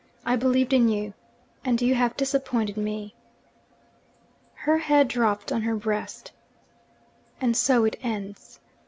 I 0.25 0.35
believed 0.35 0.73
in 0.73 0.89
you, 0.89 1.13
and 1.63 1.79
you 1.79 1.93
have 1.93 2.17
disappointed 2.17 2.75
me.' 2.75 3.13
Her 4.55 4.79
head 4.79 5.07
dropped 5.07 5.51
on 5.51 5.61
her 5.61 5.75
breast. 5.75 6.31
'And 7.39 7.55
so 7.55 7.85
it 7.85 7.97
ends!' 8.01 8.59